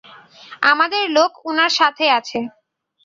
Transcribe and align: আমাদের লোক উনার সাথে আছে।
আমাদের 0.71 1.03
লোক 1.09 1.31
উনার 1.49 1.71
সাথে 1.79 2.05
আছে। 2.17 2.39